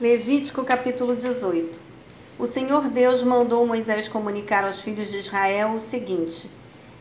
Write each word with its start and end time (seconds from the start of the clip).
Levítico 0.00 0.64
capítulo 0.64 1.14
18 1.14 1.80
O 2.36 2.48
Senhor 2.48 2.88
Deus 2.88 3.22
mandou 3.22 3.64
Moisés 3.64 4.08
comunicar 4.08 4.64
aos 4.64 4.80
filhos 4.80 5.08
de 5.08 5.18
Israel 5.18 5.74
o 5.74 5.78
seguinte: 5.78 6.50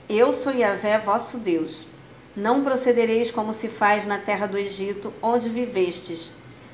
Eu 0.08 0.32
sou 0.32 0.54
Yahvé, 0.54 1.00
vosso 1.00 1.40
Deus. 1.40 1.88
Não 2.36 2.64
procedereis 2.64 3.32
como 3.32 3.52
se 3.52 3.68
faz 3.68 4.06
na 4.06 4.20
terra 4.20 4.46
do 4.46 4.60
Egito, 4.60 5.12
onde 5.24 5.50
vivestes. 5.50 6.30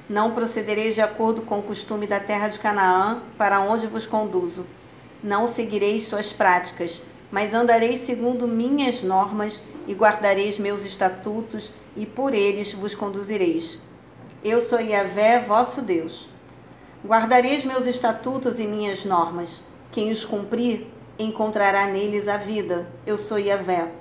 Não 0.10 0.34
procedereis 0.34 0.94
de 0.94 1.00
acordo 1.00 1.42
com 1.44 1.60
o 1.60 1.64
costume 1.64 2.06
da 2.06 2.20
terra 2.20 2.50
de 2.50 2.60
Canaã, 2.60 3.22
para 3.38 3.62
onde 3.62 3.88
vos 3.88 4.06
conduzo. 4.06 4.66
Não 5.24 5.48
seguireis 5.48 6.04
suas 6.04 6.34
práticas, 6.34 7.02
mas 7.32 7.54
andareis 7.54 8.00
segundo 8.00 8.46
minhas 8.46 9.02
normas 9.02 9.62
e 9.88 9.94
guardareis 9.94 10.60
meus 10.60 10.84
estatutos, 10.84 11.72
e 11.96 12.06
por 12.06 12.34
eles 12.34 12.74
vos 12.74 12.94
conduzireis 12.94 13.80
eu 14.44 14.62
sou 14.62 14.80
Yahvé, 14.80 15.40
vosso 15.40 15.82
Deus. 15.82 16.30
Guardareis 17.06 17.66
meus 17.66 17.86
estatutos 17.86 18.58
e 18.58 18.66
minhas 18.66 19.04
normas. 19.04 19.62
Quem 19.92 20.12
os 20.12 20.24
cumprir, 20.24 20.88
encontrará 21.18 21.88
neles 21.88 22.30
a 22.30 22.38
vida. 22.38 22.88
Eu 23.06 23.18
sou 23.18 23.38
Yahvé. 23.38 23.92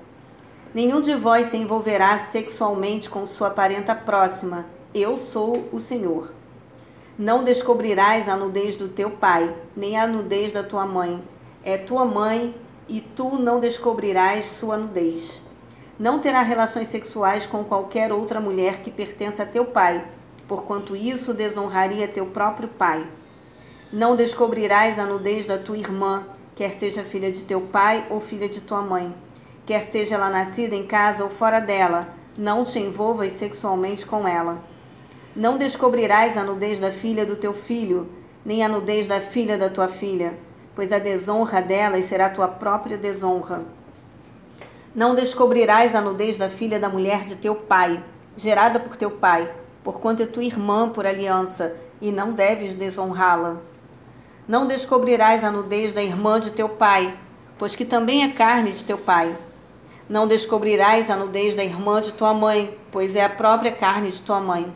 Nenhum 0.73 1.01
de 1.01 1.15
vós 1.17 1.47
se 1.47 1.57
envolverá 1.57 2.17
sexualmente 2.21 3.11
com 3.11 3.27
sua 3.27 3.51
parenta 3.51 3.97
próxima. 3.97 4.67
Eu 4.95 5.17
sou 5.17 5.69
o 5.73 5.81
Senhor. 5.81 6.33
Não 7.19 7.43
descobrirás 7.43 8.29
a 8.29 8.37
nudez 8.37 8.77
do 8.77 8.87
teu 8.87 9.11
pai, 9.11 9.53
nem 9.77 9.99
a 9.99 10.07
nudez 10.07 10.53
da 10.53 10.63
tua 10.63 10.87
mãe. 10.87 11.21
É 11.65 11.77
tua 11.77 12.05
mãe, 12.05 12.55
e 12.89 13.01
tu 13.01 13.39
não 13.39 13.59
descobrirás 13.59 14.45
sua 14.47 14.77
nudez. 14.77 15.43
Não 15.99 16.21
terá 16.21 16.43
relações 16.43 16.87
sexuais 16.87 17.45
com 17.45 17.65
qualquer 17.65 18.13
outra 18.13 18.41
mulher 18.41 18.83
que 18.83 18.91
pertença 18.91 19.43
a 19.43 19.47
teu 19.47 19.65
pai 19.65 20.07
porquanto 20.49 20.97
isso 20.97 21.35
desonraria 21.35 22.09
teu 22.09 22.27
próprio 22.27 22.69
pai. 22.69 23.07
Não 23.93 24.17
descobrirás 24.17 24.99
a 24.99 25.05
nudez 25.05 25.47
da 25.47 25.59
tua 25.59 25.77
irmã, 25.77 26.27
quer 26.57 26.73
seja 26.73 27.05
filha 27.05 27.31
de 27.31 27.43
teu 27.43 27.61
pai 27.61 28.07
ou 28.11 28.21
filha 28.21 28.49
de 28.49 28.61
tua 28.61 28.83
mãe, 28.83 29.15
quer 29.65 29.83
seja 29.83 30.17
ela 30.17 30.31
nascida 30.31 30.75
em 30.75 30.87
casa 30.87 31.23
ou 31.23 31.31
fora 31.31 31.61
dela, 31.61 32.09
não 32.37 32.65
te 32.65 32.79
envolvas 32.79 33.33
sexualmente 33.33 34.07
com 34.07 34.27
ela. 34.27 34.59
Não 35.37 35.59
descobrirás 35.59 36.37
a 36.37 36.43
nudez 36.43 36.81
da 36.81 36.91
filha 36.91 37.25
do 37.25 37.37
teu 37.37 37.55
filho, 37.55 38.09
nem 38.45 38.65
a 38.65 38.69
nudez 38.69 39.07
da 39.07 39.21
filha 39.21 39.59
da 39.59 39.69
tua 39.69 39.87
filha, 39.87 40.39
pois 40.75 40.91
a 40.91 40.99
desonra 40.99 41.61
delas 41.61 42.07
será 42.07 42.31
tua 42.31 42.49
própria 42.49 42.97
desonra. 42.97 43.63
Não 44.95 45.15
descobrirás 45.15 45.95
a 45.95 46.01
nudez 46.01 46.39
da 46.39 46.49
filha 46.49 46.81
da 46.81 46.89
mulher 46.89 47.25
de 47.25 47.37
teu 47.37 47.55
pai, 47.55 48.03
gerada 48.37 48.81
por 48.81 48.97
teu 48.97 49.11
pai, 49.11 49.51
porquanto 49.89 50.23
é 50.23 50.27
tua 50.27 50.45
irmã 50.45 50.91
por 50.91 51.07
aliança, 51.07 51.75
e 51.99 52.13
não 52.13 52.33
deves 52.33 52.75
desonrá-la. 52.75 53.57
Não 54.47 54.67
descobrirás 54.67 55.43
a 55.43 55.51
nudez 55.51 55.95
da 55.95 56.03
irmã 56.03 56.39
de 56.39 56.51
teu 56.51 56.69
pai, 56.69 57.17
pois 57.57 57.75
que 57.75 57.87
também 57.87 58.23
é 58.23 58.29
carne 58.29 58.71
de 58.71 58.85
teu 58.85 58.99
pai. 58.99 59.35
Não 60.07 60.29
descobrirás 60.29 61.09
a 61.09 61.17
nudez 61.17 61.55
da 61.55 61.65
irmã 61.65 62.03
de 62.03 62.13
tua 62.13 62.35
mãe, 62.35 62.77
pois 62.93 63.17
é 63.17 63.25
a 63.25 63.31
própria 63.31 63.73
carne 63.73 64.11
de 64.11 64.21
tua 64.21 64.41
mãe. 64.41 64.71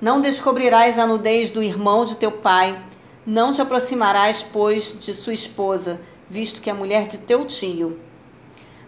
Não 0.00 0.20
descobrirás 0.20 0.96
a 0.96 1.08
nudez 1.08 1.50
do 1.50 1.60
irmão 1.60 2.04
de 2.04 2.14
teu 2.14 2.30
pai, 2.30 2.80
não 3.26 3.52
te 3.52 3.60
aproximarás, 3.60 4.44
pois, 4.44 4.96
de 4.96 5.12
sua 5.12 5.34
esposa, 5.34 6.00
visto 6.30 6.62
que 6.62 6.70
é 6.70 6.72
mulher 6.72 7.08
de 7.08 7.18
teu 7.18 7.44
tio. 7.44 7.98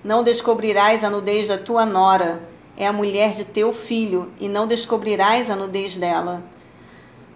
Não 0.04 0.22
descobrirás 0.22 1.02
a 1.02 1.10
nudez 1.10 1.48
da 1.48 1.58
tua 1.58 1.84
nora, 1.84 2.40
é 2.76 2.86
a 2.86 2.92
mulher 2.92 3.32
de 3.32 3.44
teu 3.44 3.72
filho, 3.72 4.32
e 4.38 4.48
não 4.48 4.66
descobrirás 4.66 5.50
a 5.50 5.56
nudez 5.56 5.96
dela. 5.96 6.42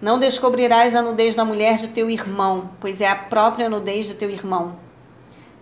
Não 0.01 0.19
descobrirás 0.19 0.95
a 0.95 1.03
nudez 1.03 1.35
da 1.35 1.45
mulher 1.45 1.77
de 1.77 1.89
teu 1.89 2.11
irmão, 2.11 2.71
pois 2.81 3.01
é 3.01 3.09
a 3.09 3.15
própria 3.15 3.69
nudez 3.69 4.07
de 4.07 4.15
teu 4.15 4.31
irmão. 4.31 4.79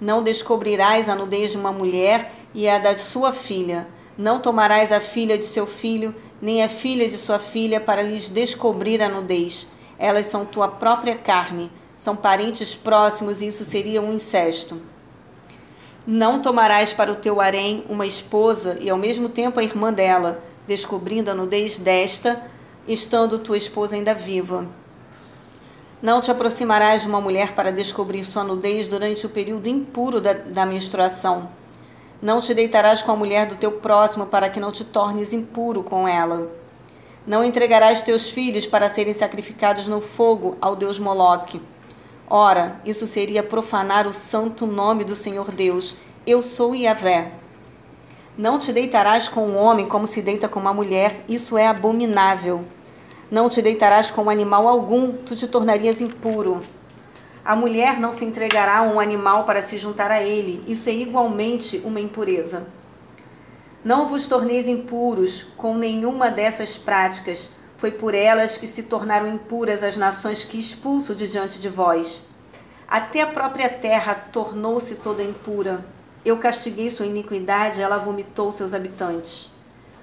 Não 0.01 0.23
descobrirás 0.23 1.09
a 1.09 1.15
nudez 1.15 1.53
de 1.53 1.57
uma 1.57 1.73
mulher 1.73 2.33
e 2.55 2.69
a 2.69 2.79
da 2.79 2.97
sua 2.97 3.33
filha. 3.33 3.89
Não 4.17 4.41
tomarás 4.41 4.93
a 4.93 5.01
filha 5.01 5.37
de 5.37 5.45
seu 5.45 5.67
filho, 5.67 6.15
nem 6.41 6.63
a 6.63 6.69
filha 6.69 7.09
de 7.09 7.19
sua 7.19 7.39
filha, 7.39 7.81
para 7.81 8.03
lhes 8.03 8.29
descobrir 8.29 9.03
a 9.03 9.09
nudez. 9.09 9.69
Elas 9.99 10.27
são 10.27 10.47
tua 10.47 10.69
própria 10.69 11.17
carne, 11.17 11.71
são 11.97 12.15
parentes 12.15 12.75
próximos, 12.75 13.43
e 13.43 13.49
isso 13.49 13.65
seria 13.65 14.01
um 14.01 14.13
incesto. 14.13 14.81
Não 16.11 16.41
tomarás 16.41 16.91
para 16.91 17.13
o 17.13 17.17
teu 17.17 17.39
harém 17.39 17.85
uma 17.87 18.07
esposa 18.07 18.79
e 18.81 18.89
ao 18.89 18.97
mesmo 18.97 19.29
tempo 19.29 19.61
a 19.61 19.63
irmã 19.63 19.93
dela, 19.93 20.43
descobrindo 20.67 21.31
a 21.31 21.35
nudez 21.35 21.77
desta, 21.77 22.43
estando 22.87 23.39
tua 23.39 23.59
esposa 23.59 23.95
ainda 23.95 24.15
viva. 24.15 24.67
Não 26.01 26.23
te 26.23 26.31
aproximarás 26.31 27.03
de 27.03 27.09
uma 27.09 27.21
mulher 27.21 27.53
para 27.53 27.71
descobrir 27.71 28.25
sua 28.25 28.43
nudez 28.43 28.89
durante 28.89 29.27
o 29.27 29.29
período 29.29 29.69
impuro 29.69 30.19
da, 30.19 30.33
da 30.33 30.65
menstruação. 30.65 31.51
Não 32.23 32.41
te 32.41 32.55
deitarás 32.55 33.03
com 33.03 33.13
a 33.13 33.17
mulher 33.17 33.45
do 33.45 33.57
teu 33.57 33.73
próximo 33.73 34.25
para 34.25 34.49
que 34.49 34.59
não 34.59 34.73
te 34.73 34.87
tornes 34.87 35.35
impuro 35.35 35.83
com 35.83 36.09
ela. 36.09 36.51
Não 37.27 37.45
entregarás 37.45 38.01
teus 38.01 38.31
filhos 38.31 38.67
para 38.67 38.89
serem 38.89 39.13
sacrificados 39.13 39.87
no 39.87 40.01
fogo 40.01 40.57
ao 40.59 40.75
deus 40.75 40.99
Moloque 40.99 41.61
Ora, 42.31 42.79
isso 42.85 43.07
seria 43.07 43.43
profanar 43.43 44.07
o 44.07 44.13
santo 44.13 44.67
nome 44.67 45.03
do 45.03 45.15
Senhor 45.15 45.51
Deus. 45.51 45.95
Eu 46.27 46.43
sou 46.43 46.75
Yahvé. 46.75 47.33
Não 48.37 48.59
te 48.59 48.71
deitarás 48.71 49.27
com 49.29 49.47
um 49.47 49.57
homem 49.57 49.89
como 49.89 50.07
se 50.07 50.21
deita 50.21 50.47
com 50.47 50.61
uma 50.61 50.75
mulher, 50.75 51.25
isso 51.27 51.57
é 51.57 51.67
abominável. 51.67 52.67
Não 53.31 53.49
te 53.49 53.63
deitarás 53.63 54.11
com 54.11 54.29
animal 54.29 54.69
algum, 54.69 55.13
tu 55.13 55.35
te 55.35 55.49
tornarias 55.49 56.03
impuro. 56.03 56.63
A 57.43 57.57
mulher 57.57 57.99
não 57.99 58.13
se 58.13 58.27
entregará 58.27 58.77
a 58.77 58.83
um 58.83 59.01
animal 59.01 59.45
para 59.45 59.63
se 59.63 59.79
juntar 59.79 60.11
a 60.11 60.23
ele, 60.23 60.63
isso 60.69 60.91
é 60.91 60.93
igualmente 60.93 61.81
uma 61.83 61.99
impureza. 61.99 62.67
Não 63.83 64.07
vos 64.07 64.27
torneis 64.27 64.69
impuros 64.69 65.47
com 65.57 65.79
nenhuma 65.79 66.31
dessas 66.31 66.77
práticas, 66.77 67.51
foi 67.79 67.93
por 67.93 68.13
elas 68.13 68.57
que 68.57 68.67
se 68.67 68.83
tornaram 68.83 69.29
impuras 69.29 69.85
as 69.85 69.97
nações 69.97 70.43
que 70.43 70.59
expulso 70.59 71.15
de 71.15 71.29
diante 71.29 71.61
de 71.61 71.69
vós. 71.69 72.27
Até 72.89 73.23
a 73.23 73.27
própria 73.29 73.69
terra 73.69 74.17
tornou-se 74.17 74.97
toda 74.97 75.23
impura. 75.23 75.87
Eu 76.25 76.39
castiguei 76.39 76.91
sua 76.91 77.07
iniquidade, 77.07 77.81
ela 77.81 77.97
vomitou 77.97 78.51
seus 78.51 78.75
habitantes. 78.75 79.53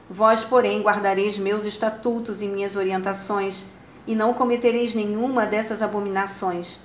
Vós, 0.09 0.45
porém, 0.45 0.81
guardareis 0.81 1.37
meus 1.37 1.65
estatutos 1.65 2.41
e 2.41 2.47
minhas 2.47 2.77
orientações, 2.77 3.65
e 4.07 4.15
não 4.15 4.33
cometereis 4.33 4.93
nenhuma 4.93 5.45
dessas 5.45 5.81
abominações, 5.81 6.79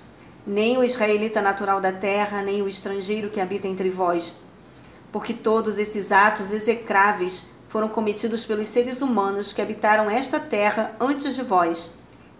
nem 0.44 0.76
o 0.76 0.82
israelita 0.82 1.40
natural 1.40 1.80
da 1.80 1.92
terra, 1.92 2.42
nem 2.42 2.62
o 2.62 2.68
estrangeiro 2.68 3.30
que 3.30 3.40
habita 3.40 3.68
entre 3.68 3.90
vós. 3.90 4.32
Porque 5.12 5.34
todos 5.34 5.78
esses 5.78 6.10
atos 6.10 6.50
execráveis 6.50 7.44
foram 7.70 7.88
cometidos 7.88 8.44
pelos 8.44 8.66
seres 8.66 9.00
humanos 9.00 9.52
que 9.52 9.62
habitaram 9.62 10.10
esta 10.10 10.40
terra 10.40 10.92
antes 10.98 11.36
de 11.36 11.42
vós, 11.42 11.92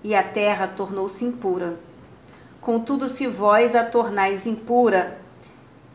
e 0.03 0.13
a 0.13 0.25
terra 0.25 0.67
tornou-se 0.67 1.25
impura. 1.25 1.79
Contudo, 2.61 3.09
se 3.09 3.29
vós 3.29 3.77
a 3.77 3.85
tornais 3.85 4.45
impura, 4.45 5.21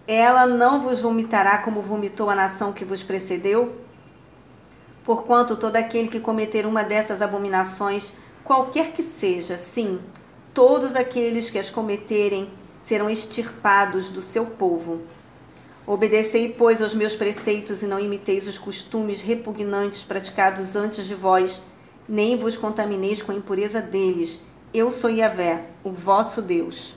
ela 0.07 0.47
não 0.47 0.79
vos 0.79 1.01
vomitará 1.01 1.57
como 1.57 1.81
vomitou 1.81 2.29
a 2.29 2.35
nação 2.35 2.71
que 2.71 2.85
vos 2.85 3.03
precedeu? 3.03 3.75
Porquanto 5.03 5.57
todo 5.57 5.75
aquele 5.75 6.07
que 6.07 6.21
cometer 6.21 6.65
uma 6.65 6.81
dessas 6.81 7.21
abominações, 7.21 8.13
qualquer 8.41 8.93
que 8.93 9.03
seja, 9.03 9.57
sim, 9.57 9.99
todos 10.53 10.95
aqueles 10.95 11.49
que 11.49 11.59
as 11.59 11.69
cometerem 11.69 12.49
serão 12.79 13.09
extirpados 13.09 14.07
do 14.07 14.21
seu 14.21 14.45
povo. 14.45 15.01
Obedecei, 15.87 16.51
pois, 16.51 16.81
aos 16.81 16.95
meus 16.95 17.15
preceitos 17.15 17.83
e 17.83 17.85
não 17.85 17.99
imiteis 17.99 18.47
os 18.47 18.57
costumes 18.57 19.21
repugnantes 19.21 20.01
praticados 20.01 20.75
antes 20.75 21.05
de 21.05 21.13
vós, 21.13 21.61
nem 22.09 22.35
vos 22.35 22.57
contamineis 22.57 23.21
com 23.21 23.31
a 23.31 23.35
impureza 23.35 23.81
deles. 23.81 24.39
Eu 24.73 24.91
sou 24.91 25.11
Yahvé, 25.11 25.67
o 25.83 25.91
vosso 25.91 26.41
Deus. 26.41 26.95